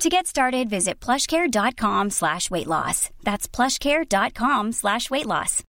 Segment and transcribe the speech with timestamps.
[0.00, 3.10] To get started, visit plushcare.com slash weight loss.
[3.24, 5.64] That's plushcare.com slash weight loss.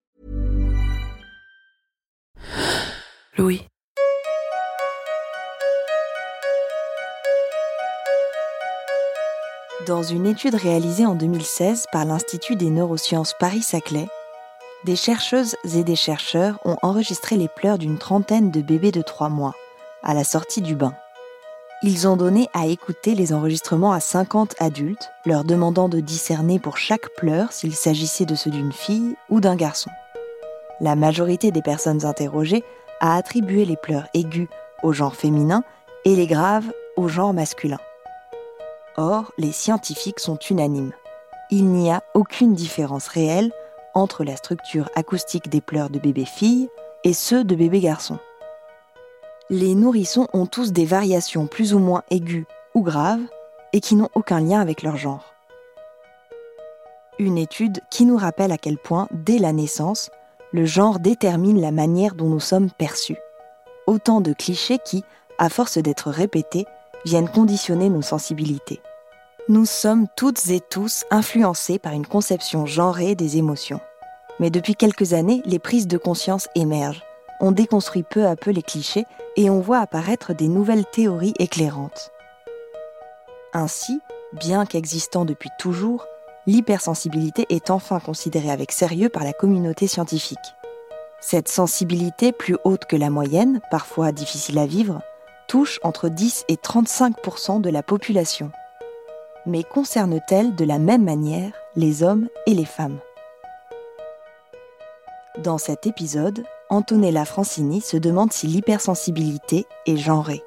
[3.37, 3.67] Louis.
[9.85, 14.07] Dans une étude réalisée en 2016 par l'Institut des neurosciences Paris-Saclay,
[14.85, 19.29] des chercheuses et des chercheurs ont enregistré les pleurs d'une trentaine de bébés de 3
[19.29, 19.53] mois
[20.01, 20.95] à la sortie du bain.
[21.83, 26.77] Ils ont donné à écouter les enregistrements à 50 adultes, leur demandant de discerner pour
[26.77, 29.91] chaque pleur s'il s'agissait de ceux d'une fille ou d'un garçon.
[30.79, 32.63] La majorité des personnes interrogées
[33.01, 34.47] a attribué les pleurs aigus
[34.83, 35.63] au genre féminin
[36.05, 37.79] et les graves au genre masculin.
[38.97, 40.93] Or, les scientifiques sont unanimes.
[41.51, 43.51] Il n'y a aucune différence réelle
[43.93, 46.69] entre la structure acoustique des pleurs de bébés filles
[47.03, 48.19] et ceux de bébés garçons.
[49.51, 53.21] Les nourrissons ont tous des variations plus ou moins aiguës ou graves
[53.73, 55.35] et qui n'ont aucun lien avec leur genre.
[57.19, 60.09] Une étude qui nous rappelle à quel point, dès la naissance,
[60.51, 63.19] le genre détermine la manière dont nous sommes perçus.
[63.85, 65.03] Autant de clichés qui,
[65.37, 66.65] à force d'être répétés,
[67.05, 68.81] viennent conditionner nos sensibilités.
[69.47, 73.79] Nous sommes toutes et tous influencés par une conception genrée des émotions.
[74.39, 77.04] Mais depuis quelques années, les prises de conscience émergent.
[77.39, 82.11] On déconstruit peu à peu les clichés et on voit apparaître des nouvelles théories éclairantes.
[83.53, 83.99] Ainsi,
[84.33, 86.05] bien qu'existant depuis toujours,
[86.45, 90.55] l'hypersensibilité est enfin considérée avec sérieux par la communauté scientifique.
[91.19, 95.01] Cette sensibilité plus haute que la moyenne, parfois difficile à vivre,
[95.47, 98.51] touche entre 10 et 35% de la population.
[99.45, 102.99] Mais concerne-t-elle de la même manière les hommes et les femmes?
[105.37, 110.41] Dans cet épisode, Antonella Francini se demande si l'hypersensibilité est genrée.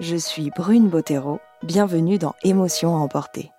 [0.00, 3.52] Je suis Brune Bottero, bienvenue dans Émotions à emporter.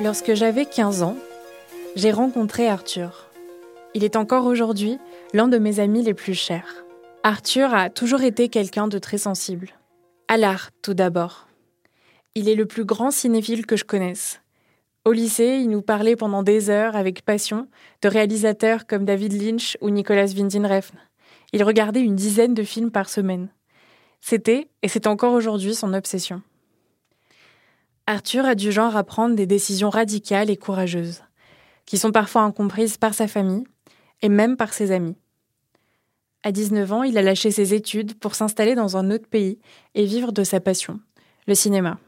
[0.00, 1.16] Lorsque j'avais 15 ans,
[1.94, 3.30] j'ai rencontré Arthur.
[3.94, 4.98] Il est encore aujourd'hui
[5.32, 6.84] l'un de mes amis les plus chers.
[7.22, 9.68] Arthur a toujours été quelqu'un de très sensible.
[10.26, 11.46] À l'art, tout d'abord.
[12.34, 14.40] Il est le plus grand cinéphile que je connaisse.
[15.04, 17.68] Au lycée, il nous parlait pendant des heures avec passion
[18.02, 20.96] de réalisateurs comme David Lynch ou Nicolas Winding Refn.
[21.52, 23.48] Il regardait une dizaine de films par semaine.
[24.20, 26.42] C'était, et c'est encore aujourd'hui, son obsession.
[28.06, 31.22] Arthur a du genre à prendre des décisions radicales et courageuses,
[31.86, 33.64] qui sont parfois incomprises par sa famille
[34.20, 35.16] et même par ses amis.
[36.42, 39.58] À 19 ans, il a lâché ses études pour s'installer dans un autre pays
[39.94, 41.00] et vivre de sa passion,
[41.46, 41.98] le cinéma.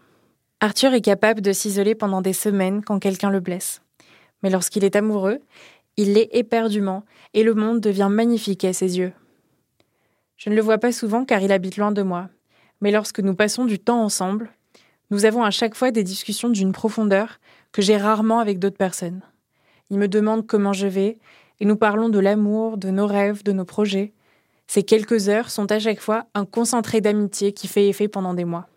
[0.60, 3.80] Arthur est capable de s'isoler pendant des semaines quand quelqu'un le blesse.
[4.42, 5.38] Mais lorsqu'il est amoureux,
[5.96, 9.14] il l'est éperdument et le monde devient magnifique à ses yeux.
[10.36, 12.28] Je ne le vois pas souvent car il habite loin de moi,
[12.82, 14.50] mais lorsque nous passons du temps ensemble,
[15.10, 17.38] nous avons à chaque fois des discussions d'une profondeur
[17.72, 19.22] que j'ai rarement avec d'autres personnes.
[19.90, 21.18] Il me demande comment je vais,
[21.60, 24.12] et nous parlons de l'amour, de nos rêves, de nos projets.
[24.66, 28.44] Ces quelques heures sont à chaque fois un concentré d'amitié qui fait effet pendant des
[28.44, 28.68] mois.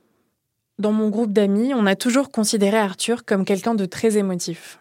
[0.77, 4.79] Dans mon groupe d'amis, on a toujours considéré Arthur comme quelqu'un de très émotif.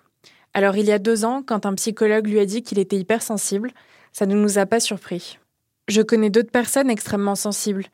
[0.55, 3.73] Alors il y a deux ans, quand un psychologue lui a dit qu'il était hypersensible,
[4.12, 5.39] ça ne nous a pas surpris.
[5.89, 7.87] Je connais d'autres personnes extrêmement sensibles,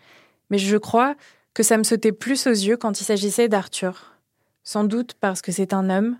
[0.50, 1.14] mais je crois
[1.54, 4.12] que ça me sautait plus aux yeux quand il s'agissait d'Arthur.
[4.64, 6.18] Sans doute parce que c'est un homme,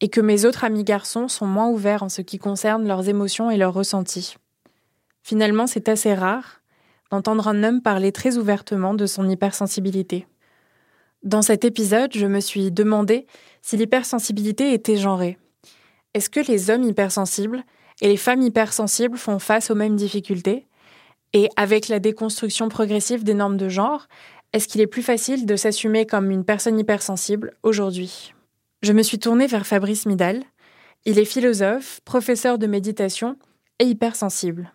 [0.00, 3.50] et que mes autres amis garçons sont moins ouverts en ce qui concerne leurs émotions
[3.50, 4.36] et leurs ressentis.
[5.22, 6.62] Finalement, c'est assez rare
[7.10, 10.26] d'entendre un homme parler très ouvertement de son hypersensibilité.
[11.22, 13.26] Dans cet épisode, je me suis demandé
[13.60, 15.36] si l'hypersensibilité était genrée.
[16.14, 17.62] Est-ce que les hommes hypersensibles
[18.00, 20.66] et les femmes hypersensibles font face aux mêmes difficultés?
[21.32, 24.08] Et avec la déconstruction progressive des normes de genre,
[24.52, 28.34] est-ce qu'il est plus facile de s'assumer comme une personne hypersensible aujourd'hui?
[28.82, 30.42] Je me suis tournée vers Fabrice Midal.
[31.04, 33.36] Il est philosophe, professeur de méditation
[33.78, 34.72] et hypersensible.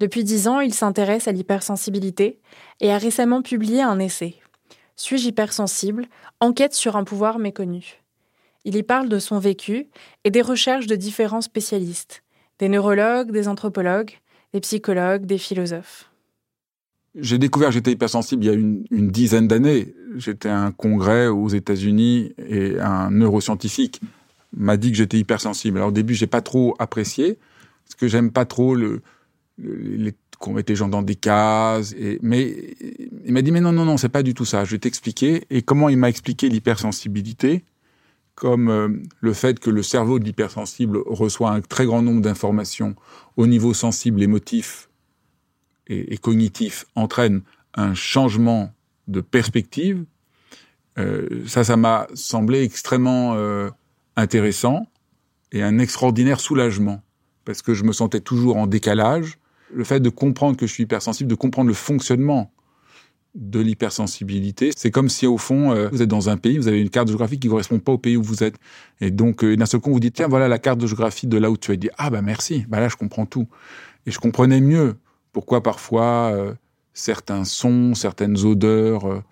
[0.00, 2.40] Depuis dix ans, il s'intéresse à l'hypersensibilité
[2.80, 4.34] et a récemment publié un essai.
[4.96, 6.06] Suis-je hypersensible?
[6.40, 8.02] Enquête sur un pouvoir méconnu.
[8.64, 9.88] Il y parle de son vécu
[10.24, 12.24] et des recherches de différents spécialistes,
[12.58, 14.18] des neurologues, des anthropologues,
[14.52, 16.11] des psychologues, des philosophes.
[17.14, 19.94] J'ai découvert que j'étais hypersensible il y a une, dizaine d'années.
[20.16, 24.00] J'étais à un congrès aux États-Unis et un neuroscientifique
[24.56, 25.78] m'a dit que j'étais hypersensible.
[25.78, 27.38] Alors au début, j'ai pas trop apprécié
[27.84, 29.02] parce que j'aime pas trop le,
[29.58, 31.94] les, qu'on mette les gens dans des cases.
[31.98, 32.74] Et, mais
[33.24, 34.64] il m'a dit, mais non, non, non, c'est pas du tout ça.
[34.64, 35.46] Je vais t'expliquer.
[35.50, 37.64] Et comment il m'a expliqué l'hypersensibilité?
[38.34, 38.88] Comme euh,
[39.20, 42.96] le fait que le cerveau de l'hypersensible reçoit un très grand nombre d'informations
[43.36, 44.88] au niveau sensible, émotif
[45.88, 47.42] et, cognitif, entraîne
[47.74, 48.72] un changement
[49.08, 50.04] de perspective.
[50.98, 53.70] Euh, ça, ça m'a semblé extrêmement euh,
[54.16, 54.86] intéressant
[55.52, 57.02] et un extraordinaire soulagement
[57.44, 59.38] parce que je me sentais toujours en décalage
[59.74, 62.52] le fait de comprendre que je suis hypersensible, de comprendre le fonctionnement
[63.34, 66.80] de l'hypersensibilité, c'est comme si au fond euh, vous êtes dans un pays, vous avez
[66.80, 68.56] une carte géographique qui ne correspond pas au pays où vous êtes,
[69.00, 71.38] et donc euh, d'un seul coup vous dites tiens voilà la carte de géographie de
[71.38, 71.78] là où tu es.
[71.78, 73.48] Dit ah bah merci, bah là je comprends tout,
[74.04, 74.96] et je comprenais mieux
[75.32, 76.54] pourquoi parfois euh,
[76.94, 79.22] certains sons, certaines odeurs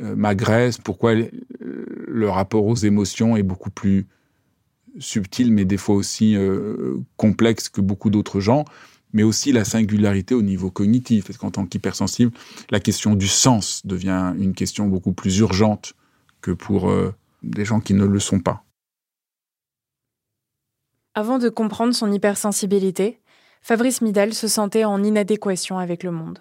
[0.00, 1.14] m'agressent, pourquoi
[1.60, 4.06] le rapport aux émotions est beaucoup plus
[5.00, 6.36] subtil, mais des fois aussi
[7.16, 8.64] complexe que beaucoup d'autres gens
[9.12, 11.26] mais aussi la singularité au niveau cognitif.
[11.26, 12.32] Parce qu'en tant qu'hypersensible,
[12.70, 15.94] la question du sens devient une question beaucoup plus urgente
[16.40, 18.64] que pour euh, des gens qui ne le sont pas.
[21.14, 23.18] Avant de comprendre son hypersensibilité,
[23.62, 26.38] Fabrice Midal se sentait en inadéquation avec le monde.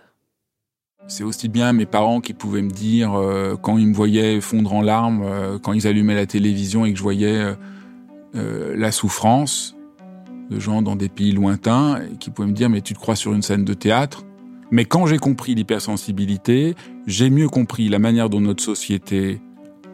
[1.07, 4.73] C'est aussi bien mes parents qui pouvaient me dire, euh, quand ils me voyaient fondre
[4.73, 7.55] en larmes, euh, quand ils allumaient la télévision et que je voyais
[8.33, 9.75] la souffrance,
[10.49, 13.33] de gens dans des pays lointains qui pouvaient me dire mais tu te crois sur
[13.33, 14.23] une scène de théâtre?
[14.69, 16.75] Mais quand j'ai compris l'hypersensibilité,
[17.05, 19.41] j'ai mieux compris la manière dont notre société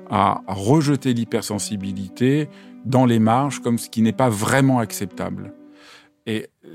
[0.09, 2.49] a rejeté l'hypersensibilité
[2.85, 5.53] dans les marges comme ce qui n'est pas vraiment acceptable.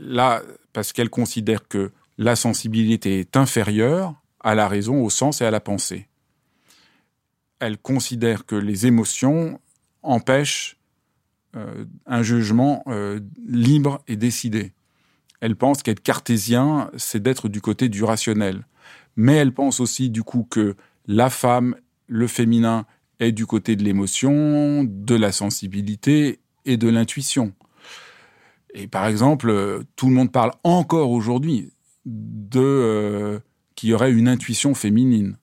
[0.00, 0.42] Là,
[0.72, 5.50] parce qu'elle considère que la sensibilité est inférieure à la raison, au sens et à
[5.50, 6.08] la pensée.
[7.60, 9.60] Elle considère que les émotions
[10.02, 10.76] empêchent
[11.56, 14.72] euh, un jugement euh, libre et décidé.
[15.40, 18.66] Elle pense qu'être cartésien, c'est d'être du côté du rationnel.
[19.16, 21.74] Mais elle pense aussi du coup que la femme,
[22.06, 22.86] le féminin,
[23.18, 27.52] est du côté de l'émotion, de la sensibilité et de l'intuition.
[28.78, 31.72] Et par exemple, tout le monde parle encore aujourd'hui
[32.06, 33.38] de euh,
[33.74, 35.36] qu'il y aurait une intuition féminine.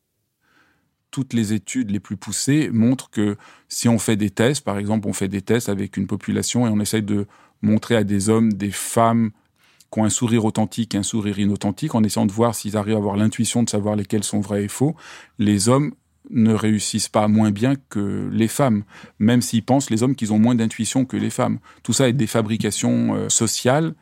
[1.12, 3.36] Toutes les études les plus poussées montrent que
[3.68, 6.70] si on fait des tests, par exemple, on fait des tests avec une population et
[6.70, 7.28] on essaye de
[7.62, 9.32] montrer à des hommes, des femmes
[9.92, 12.96] qui ont un sourire authentique et un sourire inauthentique, en essayant de voir s'ils arrivent
[12.96, 14.96] à avoir l'intuition de savoir lesquels sont vrais et faux,
[15.40, 15.94] les hommes
[16.30, 18.84] ne réussissent pas moins bien que les femmes,
[19.20, 21.60] même s'ils pensent, les hommes, qu'ils ont moins d'intuition que les femmes.
[21.84, 23.94] Tout ça est des fabrications euh, sociales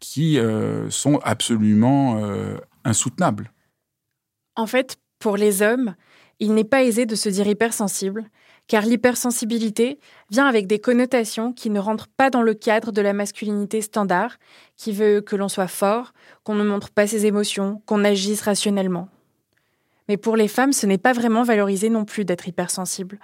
[0.00, 3.52] qui euh, sont absolument euh, insoutenables.
[4.56, 5.94] En fait, pour les hommes,
[6.40, 8.30] il n'est pas aisé de se dire hypersensible,
[8.68, 9.98] car l'hypersensibilité
[10.30, 14.36] vient avec des connotations qui ne rentrent pas dans le cadre de la masculinité standard,
[14.76, 16.12] qui veut que l'on soit fort,
[16.44, 19.08] qu'on ne montre pas ses émotions, qu'on agisse rationnellement.
[20.08, 23.18] Mais pour les femmes, ce n'est pas vraiment valorisé non plus d'être hypersensible.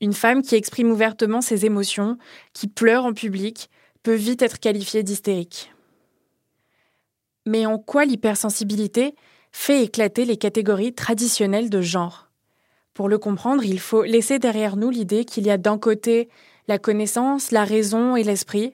[0.00, 2.16] Une femme qui exprime ouvertement ses émotions,
[2.52, 3.68] qui pleure en public,
[4.02, 5.72] peut vite être qualifiée d'hystérique.
[7.46, 9.14] Mais en quoi l'hypersensibilité
[9.52, 12.30] fait éclater les catégories traditionnelles de genre?
[12.94, 16.28] Pour le comprendre, il faut laisser derrière nous l'idée qu'il y a d'un côté
[16.68, 18.72] la connaissance, la raison et l'esprit,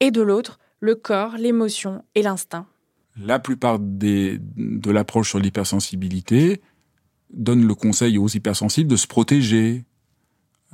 [0.00, 2.66] et de l'autre le corps, l'émotion et l'instinct.
[3.20, 4.40] La plupart de
[4.90, 6.60] l'approche sur l'hypersensibilité
[7.30, 9.84] donne le conseil aux hypersensibles de se protéger,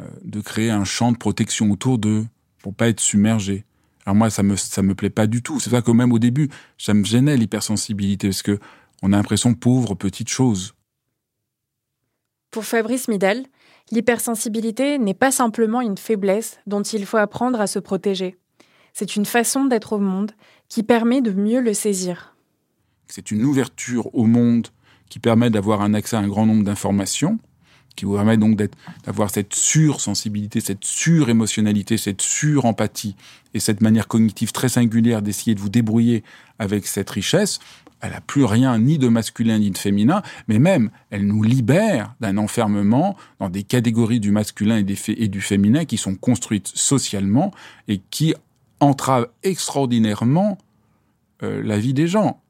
[0.00, 2.26] euh, de créer un champ de protection autour d'eux
[2.58, 3.64] pour pas être submergés.
[4.06, 5.60] Alors moi, ça me ça me plaît pas du tout.
[5.60, 8.58] C'est ça que même au début, ça me gênait l'hypersensibilité parce que
[9.02, 10.74] on a l'impression pauvre petite chose.
[12.50, 13.44] Pour Fabrice Midal,
[13.90, 18.36] l'hypersensibilité n'est pas simplement une faiblesse dont il faut apprendre à se protéger.
[18.92, 20.32] C'est une façon d'être au monde
[20.68, 22.36] qui permet de mieux le saisir.
[23.08, 24.68] C'est une ouverture au monde
[25.08, 27.38] qui permet d'avoir un accès à un grand nombre d'informations
[27.96, 28.60] qui vous permet donc
[29.04, 33.14] d'avoir cette sursensibilité, cette surémotionnalité, cette surempathie
[33.54, 36.24] et cette manière cognitive très singulière d'essayer de vous débrouiller
[36.58, 37.60] avec cette richesse,
[38.00, 42.14] elle n'a plus rien ni de masculin ni de féminin, mais même elle nous libère
[42.20, 47.52] d'un enfermement dans des catégories du masculin et, et du féminin qui sont construites socialement
[47.88, 48.34] et qui
[48.80, 50.58] entravent extraordinairement
[51.42, 52.40] euh, la vie des gens.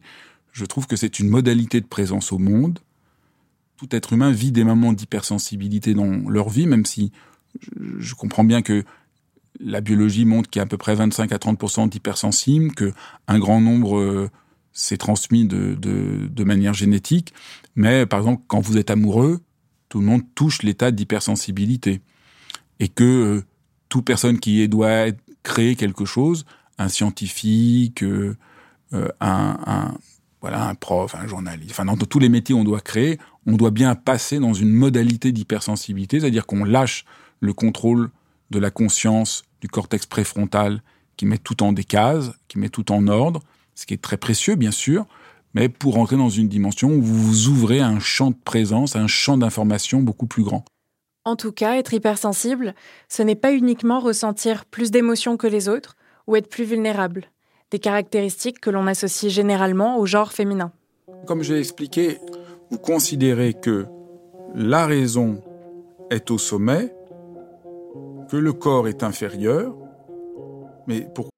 [0.55, 2.79] Je trouve que c'est une modalité de présence au monde.
[3.77, 7.11] Tout être humain vit des moments d'hypersensibilité dans leur vie, même si
[7.99, 8.85] je, comprends bien que
[9.59, 12.93] la biologie montre qu'il y a à peu près 25 à 30% d'hypersensibles, que
[13.27, 14.31] un grand nombre euh,
[14.73, 17.35] s'est transmis de, de, manière génétique.
[17.75, 19.41] Mais par exemple, quand vous êtes amoureux,
[19.89, 22.01] tout le monde touche l'état d'hypersensibilité.
[22.79, 23.43] Et que euh,
[23.89, 25.07] toute personne qui doit
[25.43, 26.47] créer quelque chose,
[26.79, 28.37] un scientifique, euh,
[29.21, 29.97] un,
[30.45, 33.71] voilà, un prof, un journaliste, enfin dans tous les métiers on doit créer, on doit
[33.71, 37.07] bien passer dans une modalité d'hypersensibilité, c'est-à-dire qu'on lâche
[37.41, 38.11] le contrôle
[38.51, 40.83] de la conscience, du cortex préfrontal,
[41.17, 43.41] qui met tout en des cases, qui met tout en ordre,
[43.75, 45.07] ce qui est très précieux bien sûr,
[45.55, 48.97] mais pour entrer dans une dimension où vous vous ouvrez à un champ de présence,
[48.97, 50.67] à un champ d'information beaucoup plus grand.
[51.25, 52.75] En tout cas, être hypersensible,
[53.09, 55.97] ce n'est pas uniquement ressentir plus d'émotions que les autres
[56.27, 57.31] ou être plus vulnérable,
[57.75, 60.71] des caractéristiques que l'on associe généralement au genre féminin.
[61.27, 62.19] Comme j'ai expliqué,
[62.71, 63.87] vous considérez que
[64.55, 65.43] la raison
[66.09, 66.95] est au sommet,
[68.31, 69.75] que le corps est inférieur,
[70.87, 71.31] mais pour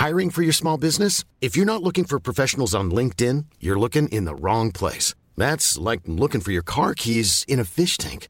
[0.00, 1.24] Hiring for your small business?
[1.40, 5.12] If you're not looking for professionals on LinkedIn, you're looking in the wrong place.
[5.36, 8.28] That's like looking for your car keys in a fish tank.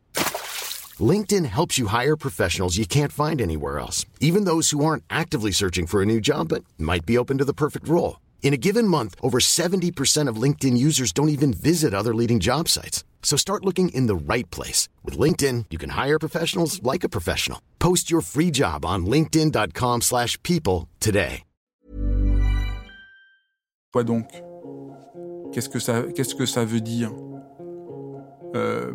[1.01, 5.53] LinkedIn helps you hire professionals you can't find anywhere else, even those who aren't actively
[5.53, 8.21] searching for a new job but might be open to the perfect role.
[8.43, 12.69] In a given month, over 70% of LinkedIn users don't even visit other leading job
[12.69, 13.05] sites.
[13.23, 14.89] So start looking in the right place.
[15.05, 17.61] With LinkedIn, you can hire professionals like a professional.
[17.79, 21.43] Post your free job on linkedin.com slash people today.
[23.93, 24.29] Quoi donc
[25.53, 27.11] Qu'est-ce que ça, qu'est-ce que ça veut dire
[28.55, 28.93] euh,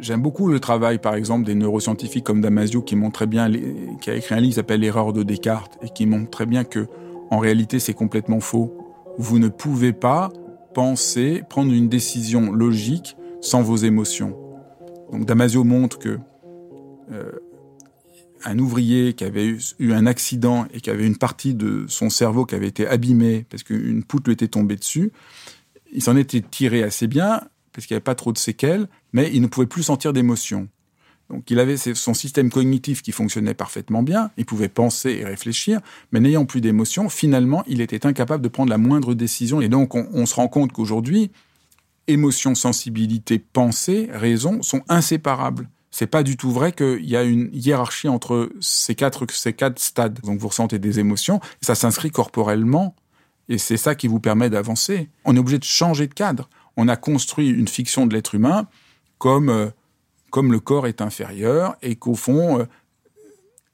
[0.00, 3.50] J'aime beaucoup le travail, par exemple, des neuroscientifiques comme Damasio, qui montre très bien,
[4.00, 6.64] qui a écrit un livre qui s'appelle L'erreur de Descartes, et qui montre très bien
[6.64, 6.86] que,
[7.30, 8.76] en réalité, c'est complètement faux.
[9.18, 10.30] Vous ne pouvez pas
[10.74, 14.36] penser, prendre une décision logique sans vos émotions.
[15.12, 16.18] Donc Damasio montre que
[17.12, 17.32] euh,
[18.44, 22.46] un ouvrier qui avait eu un accident et qui avait une partie de son cerveau
[22.46, 25.12] qui avait été abîmée parce qu'une poutre lui était tombée dessus,
[25.92, 29.30] il s'en était tiré assez bien parce qu'il n'y avait pas trop de séquelles, mais
[29.32, 30.68] il ne pouvait plus sentir d'émotion.
[31.30, 35.80] Donc il avait son système cognitif qui fonctionnait parfaitement bien, il pouvait penser et réfléchir,
[36.10, 39.60] mais n'ayant plus d'émotion, finalement, il était incapable de prendre la moindre décision.
[39.60, 41.30] Et donc on, se rend compte qu'aujourd'hui,
[42.08, 47.50] émotion, sensibilité, pensée, raison sont inséparables c'est pas du tout vrai qu'il y a une
[47.52, 50.20] hiérarchie entre ces quatre, ces quatre stades.
[50.20, 52.94] Donc vous ressentez des émotions, ça s'inscrit corporellement,
[53.48, 55.10] et c'est ça qui vous permet d'avancer.
[55.24, 56.48] On est obligé de changer de cadre.
[56.82, 58.66] On a construit une fiction de l'être humain
[59.18, 59.68] comme, euh,
[60.30, 62.64] comme le corps est inférieur, et qu'au fond, euh,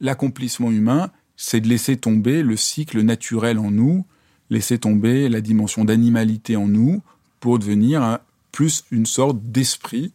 [0.00, 4.04] l'accomplissement humain, c'est de laisser tomber le cycle naturel en nous,
[4.50, 7.00] laisser tomber la dimension d'animalité en nous,
[7.38, 8.18] pour devenir
[8.50, 10.12] plus une sorte d'esprit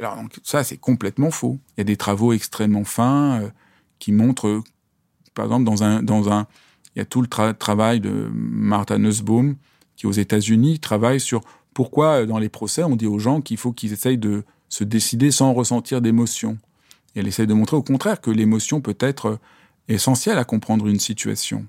[0.00, 1.60] alors donc, ça, c'est complètement faux.
[1.76, 3.50] Il y a des travaux extrêmement fins euh,
[4.00, 4.62] qui montrent,
[5.32, 6.48] par exemple, dans un, dans un,
[6.96, 9.54] il y a tout le travail de Martha Nussbaum
[9.96, 11.42] qui aux États-Unis travaille sur
[11.76, 14.82] pourquoi euh, dans les procès on dit aux gens qu'il faut qu'ils essayent de se
[14.82, 16.56] décider sans ressentir d'émotion.
[17.14, 19.38] Elle essaie de montrer au contraire que l'émotion peut être euh,
[19.86, 21.66] essentielle à comprendre une situation.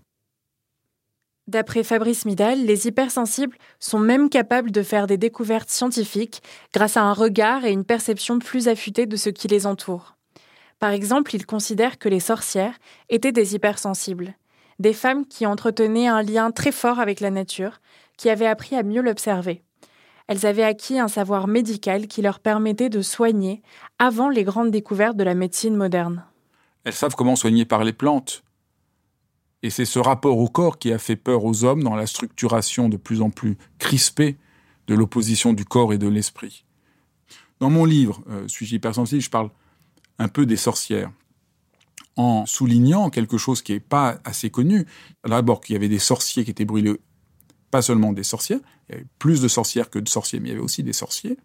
[1.48, 6.42] D'après Fabrice Midal, les hypersensibles sont même capables de faire des découvertes scientifiques
[6.74, 10.16] grâce à un regard et une perception plus affûtée de ce qui les entoure.
[10.80, 12.78] Par exemple, il considère que les sorcières
[13.10, 14.36] étaient des hypersensibles,
[14.80, 17.82] des femmes qui entretenaient un lien très fort avec la nature,
[18.18, 19.64] qui avaient appris à mieux l'observer.
[20.28, 23.62] Elles avaient acquis un savoir médical qui leur permettait de soigner
[23.98, 26.24] avant les grandes découvertes de la médecine moderne.
[26.84, 28.44] Elles savent comment soigner par les plantes,
[29.64, 32.90] et c'est ce rapport au corps qui a fait peur aux hommes dans la structuration
[32.90, 34.38] de plus en plus crispée
[34.88, 36.66] de l'opposition du corps et de l'esprit.
[37.60, 39.50] Dans mon livre, euh, Suis-je hypersensible, je parle
[40.20, 41.12] un peu des sorcières,
[42.16, 44.86] en soulignant quelque chose qui n'est pas assez connu.
[45.26, 47.00] D'abord qu'il y avait des sorciers qui étaient brûlés,
[47.72, 50.52] pas seulement des sorcières, il y avait plus de sorcières que de sorciers, mais il
[50.52, 51.38] y avait aussi des sorciers.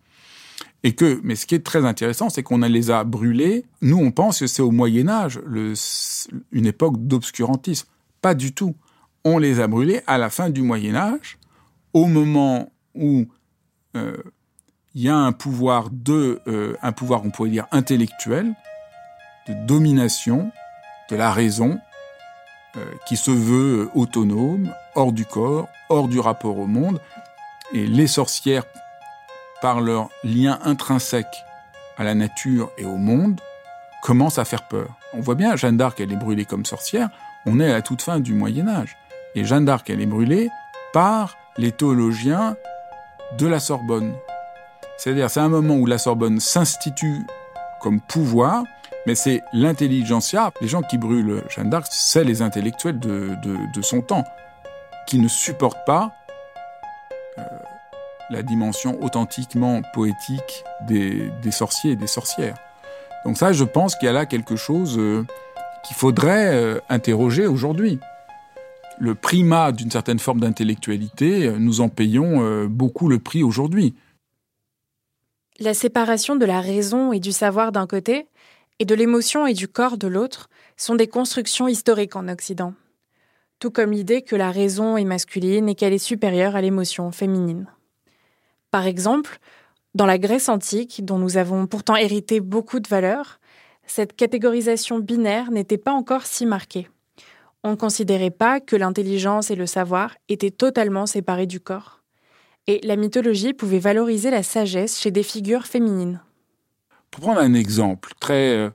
[0.84, 3.64] Et que, mais ce qui est très intéressant, c'est qu'on les a brûlés.
[3.80, 5.40] Nous, on pense que c'est au Moyen Âge,
[6.52, 7.88] une époque d'obscurantisme.
[8.20, 8.74] Pas du tout.
[9.24, 11.38] On les a brûlés à la fin du Moyen Âge,
[11.92, 13.26] au moment où
[13.96, 14.16] euh,
[14.94, 18.52] il y a un pouvoir de, euh, un pouvoir, on pourrait dire intellectuel,
[19.48, 20.50] de domination
[21.10, 21.78] de la raison,
[22.76, 27.00] euh, qui se veut autonome, hors du corps, hors du rapport au monde.
[27.72, 28.64] Et les sorcières,
[29.60, 31.44] par leur lien intrinsèque
[31.96, 33.40] à la nature et au monde,
[34.02, 34.88] commencent à faire peur.
[35.14, 37.08] On voit bien, Jeanne d'Arc, elle est brûlée comme sorcière,
[37.46, 38.96] on est à la toute fin du Moyen Âge.
[39.34, 40.50] Et Jeanne d'Arc, elle est brûlée
[40.92, 42.56] par les théologiens
[43.38, 44.14] de la Sorbonne.
[44.98, 47.26] C'est-à-dire, c'est un moment où la Sorbonne s'institue
[47.80, 48.64] comme pouvoir,
[49.06, 50.52] mais c'est l'intelligentsia.
[50.60, 54.24] Les gens qui brûlent Jeanne d'Arc, c'est les intellectuels de, son temps,
[55.06, 56.12] qui ne supportent pas
[57.38, 57.42] euh,
[58.30, 62.56] la dimension authentiquement poétique des, sorciers et des sorcières.
[63.24, 65.24] Donc ça, je pense qu'il y a là quelque chose euh,
[65.84, 67.98] qu'il faudrait euh, interroger aujourd'hui.
[68.98, 73.94] Le primat d'une certaine forme d'intellectualité, nous en payons beaucoup le prix aujourd'hui.
[75.58, 78.26] La séparation de la raison et du savoir d'un côté,
[78.78, 82.74] et de l'émotion et du corps de l'autre, sont des constructions historiques en Occident.
[83.62, 87.68] Tout comme l'idée que la raison est masculine et qu'elle est supérieure à l'émotion féminine.
[88.72, 89.38] Par exemple,
[89.94, 93.38] dans la Grèce antique, dont nous avons pourtant hérité beaucoup de valeurs,
[93.86, 96.88] cette catégorisation binaire n'était pas encore si marquée.
[97.62, 102.02] On ne considérait pas que l'intelligence et le savoir étaient totalement séparés du corps
[102.66, 106.20] et la mythologie pouvait valoriser la sagesse chez des figures féminines.
[107.12, 108.70] Pour prendre un exemple, très euh,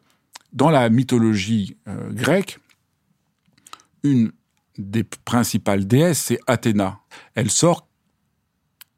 [0.54, 2.60] dans la mythologie euh, grecque,
[4.04, 4.32] une
[4.78, 7.00] des principales déesses, c'est Athéna.
[7.36, 7.88] Elle sort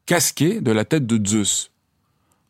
[0.06, 1.72] casquée de la tête de Zeus.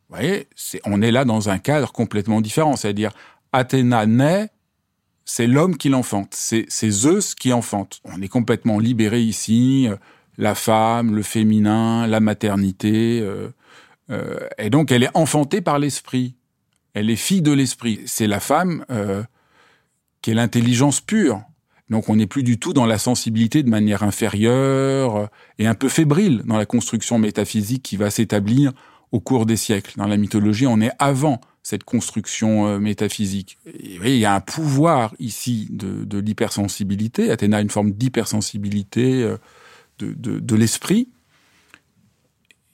[0.08, 0.48] Vous voyez,
[0.84, 2.76] on est là dans un cadre complètement différent.
[2.76, 3.12] C'est-à-dire,
[3.52, 4.50] Athéna naît,
[5.24, 6.34] c'est l'homme qui l'enfante.
[6.34, 8.00] C'est Zeus qui enfante.
[8.04, 9.88] On est complètement libéré ici
[10.40, 13.20] la femme, le féminin, la maternité.
[13.20, 13.48] Euh,
[14.10, 16.34] euh, et donc, elle est enfantée par l'esprit.
[16.94, 18.00] Elle est fille de l'esprit.
[18.06, 19.22] C'est la femme euh,
[20.22, 21.42] qui est l'intelligence pure.
[21.90, 25.88] Donc, on n'est plus du tout dans la sensibilité de manière inférieure et un peu
[25.88, 28.72] fébrile dans la construction métaphysique qui va s'établir
[29.12, 29.94] au cours des siècles.
[29.96, 33.58] Dans la mythologie, on est avant cette construction métaphysique.
[33.82, 37.30] il y a un pouvoir ici de, de l'hypersensibilité.
[37.30, 39.36] Athéna a une forme d'hypersensibilité
[40.04, 41.08] de, l'esprit.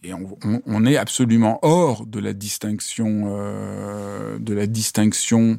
[0.02, 5.59] Et on, est absolument hors de la distinction, euh, de la distinction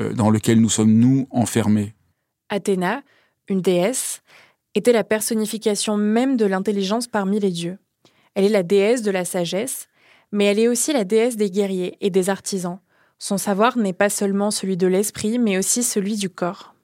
[0.00, 1.94] euh, dans laquelle nous sommes, nous, enfermés.
[2.52, 3.02] Athéna,
[3.48, 4.22] une déesse,
[4.74, 7.78] était la personnification même de l'intelligence parmi les dieux.
[8.34, 9.88] Elle est la déesse de la sagesse,
[10.32, 12.78] mais elle est aussi la déesse des guerriers et des artisans.
[13.18, 16.74] Son savoir n'est pas seulement celui de l'esprit, mais aussi celui du corps.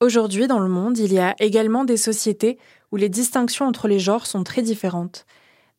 [0.00, 2.58] Aujourd'hui, dans le monde, il y a également des sociétés
[2.90, 5.26] où les distinctions entre les genres sont très différentes,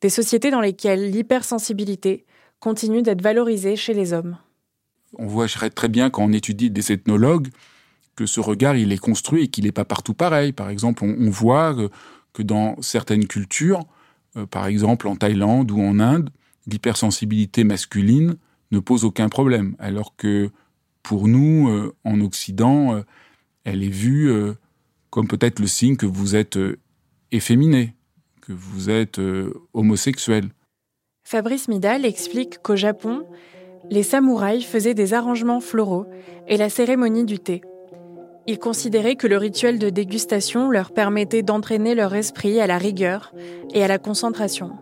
[0.00, 2.24] des sociétés dans lesquelles l'hypersensibilité
[2.58, 4.38] continue d'être valorisée chez les hommes.
[5.18, 7.48] On voit très bien quand on étudie des ethnologues
[8.20, 10.52] que ce regard il est construit et qu'il n'est pas partout pareil.
[10.52, 11.74] Par exemple, on, voit
[12.34, 13.86] que, dans certaines cultures,
[14.36, 16.28] euh, par exemple en Thaïlande ou en Inde,
[16.66, 18.36] l'hypersensibilité masculine
[18.72, 20.50] ne pose aucun problème, alors que
[21.02, 23.00] pour nous, euh, en Occident, euh,
[23.64, 24.30] elle est vue
[25.08, 26.58] comme peut-être le signe que vous êtes
[27.32, 27.94] efféminé,
[28.42, 30.50] que vous êtes euh, homosexuel.
[31.24, 33.24] Fabrice Midal explique qu'au Japon,
[33.90, 36.06] les samouraïs faisaient des arrangements floraux
[36.48, 37.62] et la cérémonie du thé.
[38.46, 43.32] Ils considéraient que le rituel de dégustation leur permettait d'entraîner leur esprit à la rigueur
[43.72, 44.72] et à la concentration.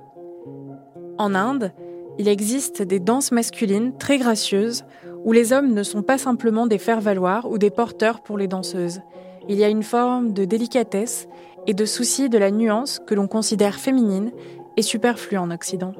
[1.19, 1.73] En Inde,
[2.19, 4.85] il existe des danses masculines très gracieuses
[5.25, 9.01] où les hommes ne sont pas simplement des faire-valoir ou des porteurs pour les danseuses.
[9.49, 11.29] Il y a une forme de délicatesse
[11.67, 14.33] et de souci de la nuance que l'on considère féminine
[14.77, 15.93] et superflue en Occident.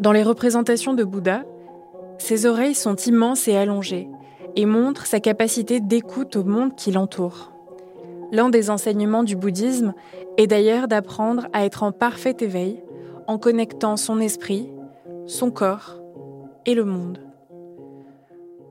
[0.00, 1.44] Dans les représentations de Bouddha,
[2.18, 4.08] ses oreilles sont immenses et allongées
[4.56, 7.52] et montrent sa capacité d'écoute au monde qui l'entoure.
[8.30, 9.94] L'un des enseignements du bouddhisme
[10.36, 12.82] est d'ailleurs d'apprendre à être en parfait éveil
[13.26, 14.68] en connectant son esprit,
[15.26, 16.00] son corps
[16.66, 17.20] et le monde.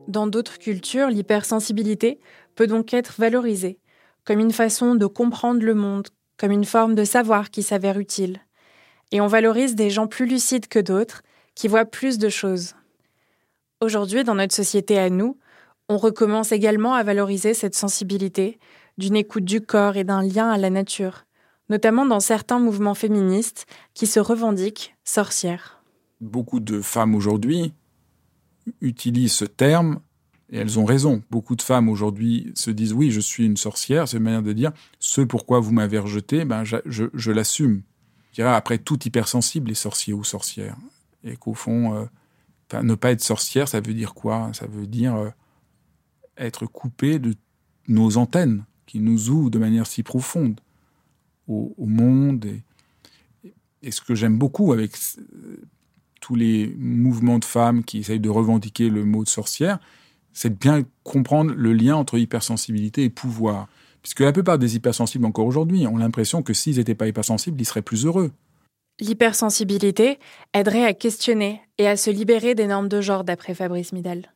[0.08, 2.20] Dans d'autres cultures, l'hypersensibilité
[2.56, 3.80] peut donc être valorisée
[4.28, 8.42] comme une façon de comprendre le monde, comme une forme de savoir qui s'avère utile.
[9.14, 11.22] Et on valorise des gens plus lucides que d'autres,
[11.56, 12.76] qui voient plus de choses.
[13.80, 15.38] Aujourd'hui, dans notre société à nous,
[15.90, 18.60] on recommence également à valoriser cette sensibilité,
[18.98, 21.26] d'une écoute du corps et d'un lien à la nature,
[21.70, 25.84] notamment dans certains mouvements féministes qui se revendiquent sorcières.
[26.20, 27.74] Beaucoup de femmes aujourd'hui
[28.82, 30.00] utilisent ce terme
[30.50, 31.22] et elles ont raison.
[31.30, 34.08] Beaucoup de femmes aujourd'hui se disent oui, je suis une sorcière.
[34.08, 37.84] C'est une manière de dire ce pourquoi vous m'avez rejeté, ben je, je, l'assume.
[38.40, 40.76] Après, tout hypersensible est sorcier ou sorcière.
[41.24, 44.52] Et qu'au fond, euh, ne pas être sorcière, ça veut dire quoi?
[44.54, 45.30] Ça veut dire euh,
[46.38, 47.36] être coupé de
[47.88, 50.60] nos antennes qui nous ouvrent de manière si profonde
[51.48, 52.46] au, monde.
[52.46, 54.98] Et, et, ce que j'aime beaucoup avec
[56.20, 59.80] tous les mouvements de femmes qui essayent de revendiquer le mot de sorcière,
[60.34, 63.68] c'est de bien comprendre le lien entre hypersensibilité et pouvoir.
[64.02, 67.66] Puisque la plupart des hypersensibles encore aujourd'hui ont l'impression que s'ils n'étaient pas hypersensibles, ils
[67.66, 68.32] seraient plus heureux.
[69.00, 70.20] L'hypersensibilité
[70.54, 74.34] aiderait à questionner et à se libérer des normes de genre, d'après Fabrice Midal.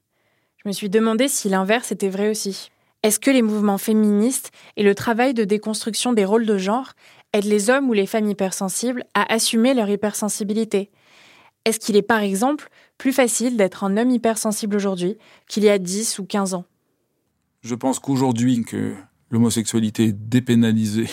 [0.64, 2.70] Je me suis demandé si l'inverse était vrai aussi.
[3.02, 6.94] Est-ce que les mouvements féministes et le travail de déconstruction des rôles de genre
[7.34, 10.92] aident les hommes ou les femmes hypersensibles à assumer leur hypersensibilité?
[11.66, 12.70] Est-ce qu'il est par exemple
[13.00, 16.66] plus facile d'être un homme hypersensible aujourd'hui qu'il y a 10 ou 15 ans?
[17.64, 18.94] Je pense qu'aujourd'hui que
[19.32, 21.10] l'homosexualité est dépénalisée,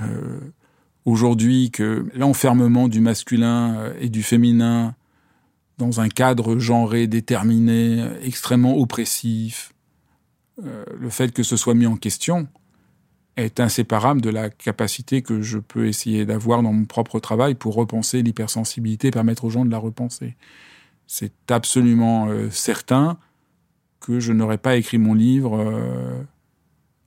[0.00, 0.40] euh,
[1.06, 4.94] aujourd'hui que l'enfermement du masculin euh, et du féminin
[5.78, 9.72] dans un cadre genré déterminé, extrêmement oppressif,
[10.64, 12.48] euh, le fait que ce soit mis en question
[13.36, 17.74] est inséparable de la capacité que je peux essayer d'avoir dans mon propre travail pour
[17.74, 20.36] repenser l'hypersensibilité, permettre aux gens de la repenser.
[21.06, 23.16] C'est absolument euh, certain
[24.00, 25.64] que je n'aurais pas écrit mon livre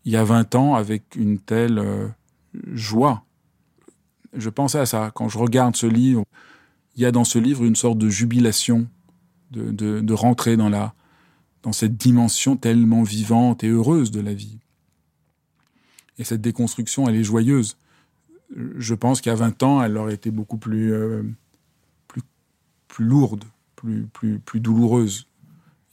[0.03, 1.81] il y a 20 ans avec une telle
[2.73, 3.23] joie
[4.33, 5.11] je pensais à ça.
[5.13, 6.23] Quand je regarde ce livre,
[7.01, 8.87] il y a dans ce livre une sorte de jubilation,
[9.49, 10.93] de, rentrer dans, la,
[11.63, 14.59] dans cette dimension tellement vivante et heureuse de la vie.
[16.19, 17.77] Et cette déconstruction, elle est joyeuse.
[18.55, 21.23] Je pense a 20 ans, elle aurait été beaucoup plus, euh,
[22.07, 22.21] plus,
[22.87, 25.25] plus lourde, plus, plus, plus douloureuse.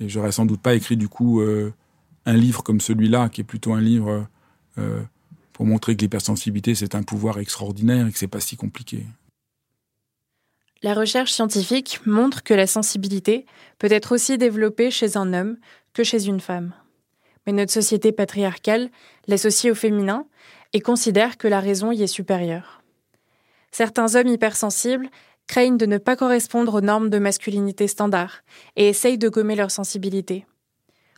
[0.01, 1.73] Et j'aurais sans doute pas écrit du coup euh,
[2.27, 4.29] un livre comme celui-là, qui est plutôt un livre
[4.77, 5.03] euh,
[5.55, 9.07] pour montrer que l'hypersensibilité, c'est un pouvoir extraordinaire et que c'est pas si compliqué.
[10.81, 13.47] La recherche scientifique montre que la sensibilité
[13.79, 15.57] peut être aussi développée chez un homme
[15.93, 16.73] que chez une femme.
[17.47, 18.89] Mais notre société patriarcale
[19.27, 20.27] l'associe au féminin
[20.73, 22.83] et considère que la raison y est supérieure.
[23.73, 25.09] Certains hommes hypersensibles
[25.49, 28.43] craignent de ne pas correspondre aux normes de masculinité standard
[28.77, 30.47] et essayent de gommer leur sensibilité.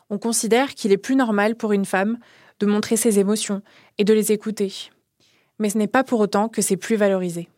[0.09, 2.19] On considère qu'il est plus normal pour une femme
[2.61, 3.61] de montrer ses émotions
[3.99, 4.73] et de les écouter.
[5.59, 7.51] Mais ce n'est pas pour autant que c'est plus valorisé.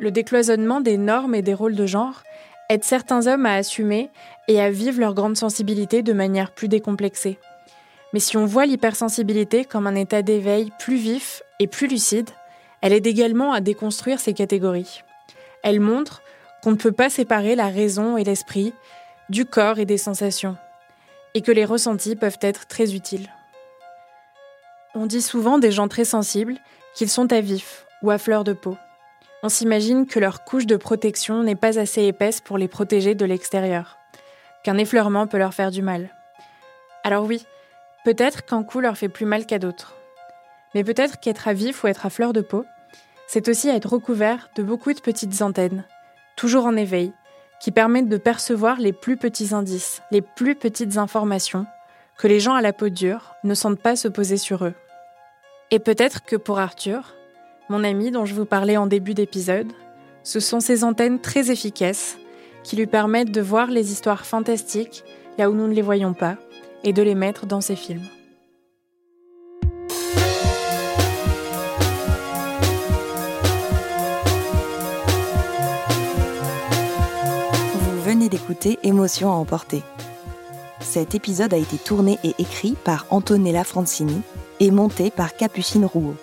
[0.00, 2.22] Le décloisonnement des normes et des rôles de genre
[2.70, 4.08] aide certains hommes à assumer
[4.48, 7.38] et à vivre leur grande sensibilité de manière plus décomplexée.
[8.14, 12.30] Mais si on voit l'hypersensibilité comme un état d'éveil plus vif et plus lucide,
[12.80, 15.02] elle aide également à déconstruire ces catégories.
[15.62, 16.22] Elle montre
[16.62, 18.72] qu'on ne peut pas séparer la raison et l'esprit
[19.28, 20.56] du corps et des sensations,
[21.34, 23.28] et que les ressentis peuvent être très utiles.
[24.94, 26.56] On dit souvent des gens très sensibles
[26.94, 28.78] qu'ils sont à vif ou à fleur de peau.
[29.42, 33.24] On s'imagine que leur couche de protection n'est pas assez épaisse pour les protéger de
[33.24, 33.96] l'extérieur,
[34.62, 36.14] qu'un effleurement peut leur faire du mal.
[37.04, 37.46] Alors oui,
[38.04, 39.96] peut-être qu'un coup leur fait plus mal qu'à d'autres.
[40.74, 42.66] Mais peut-être qu'être à vif ou être à fleur de peau,
[43.26, 45.84] c'est aussi être recouvert de beaucoup de petites antennes,
[46.36, 47.12] toujours en éveil,
[47.60, 51.66] qui permettent de percevoir les plus petits indices, les plus petites informations
[52.18, 54.74] que les gens à la peau dure ne sentent pas se poser sur eux.
[55.70, 57.14] Et peut-être que pour Arthur,
[57.70, 59.72] mon ami dont je vous parlais en début d'épisode,
[60.24, 62.18] ce sont ces antennes très efficaces
[62.64, 65.04] qui lui permettent de voir les histoires fantastiques
[65.38, 66.36] là où nous ne les voyons pas
[66.84, 68.02] et de les mettre dans ses films.
[77.74, 79.82] Vous venez d'écouter Émotion à emporter
[80.82, 84.22] cet épisode a été tourné et écrit par Antonella Francini
[84.58, 86.16] et monté par Capucine Rouault.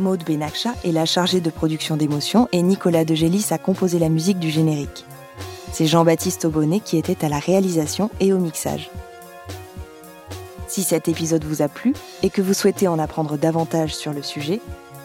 [0.00, 4.38] Maude Benakcha est la chargée de production d'émotions et Nicolas Degélis a composé la musique
[4.38, 5.04] du générique.
[5.72, 8.90] C'est Jean-Baptiste Aubonnet qui était à la réalisation et au mixage.
[10.66, 14.22] Si cet épisode vous a plu et que vous souhaitez en apprendre davantage sur le
[14.22, 14.60] sujet,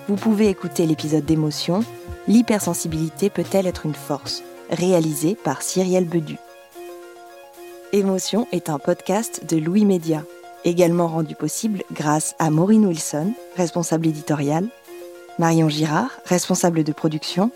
[0.08, 1.84] vous pouvez écouter l'épisode d'émotion
[2.28, 6.38] L'hypersensibilité peut-elle être une force réalisé par Cyrielle Bedu.
[7.94, 10.24] Émotion est un podcast de Louis Média,
[10.64, 14.68] également rendu possible grâce à Maureen Wilson, responsable éditoriale,
[15.38, 17.52] Marion Girard, responsable de production,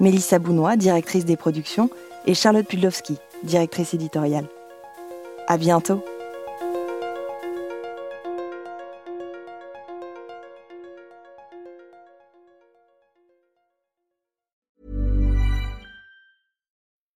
[0.00, 1.88] Mélissa Bounois, directrice des productions,
[2.26, 4.46] et Charlotte Pudlowski, directrice éditoriale.
[5.48, 6.04] À bientôt!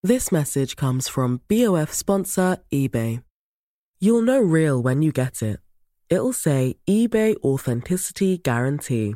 [0.03, 3.21] This message comes from BOF sponsor eBay.
[3.99, 5.59] You'll know real when you get it.
[6.09, 9.15] It'll say eBay Authenticity Guarantee.